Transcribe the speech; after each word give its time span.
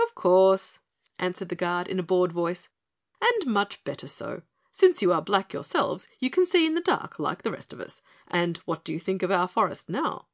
"Of 0.00 0.14
course," 0.14 0.78
answered 1.18 1.48
the 1.48 1.56
Guard 1.56 1.88
in 1.88 1.98
a 1.98 2.04
bored 2.04 2.30
voice, 2.32 2.68
"and 3.20 3.46
much 3.52 3.82
better 3.82 4.06
so. 4.06 4.42
Since 4.70 5.02
you 5.02 5.12
are 5.12 5.20
black 5.20 5.52
yourselves, 5.52 6.06
you 6.20 6.30
can 6.30 6.46
see 6.46 6.64
in 6.66 6.74
the 6.76 6.80
dark 6.80 7.18
like 7.18 7.42
the 7.42 7.50
rest 7.50 7.72
of 7.72 7.80
us, 7.80 8.00
and 8.28 8.58
what 8.58 8.84
do 8.84 8.92
you 8.92 9.00
think 9.00 9.24
of 9.24 9.32
our 9.32 9.48
forest 9.48 9.88
now?" 9.88 10.28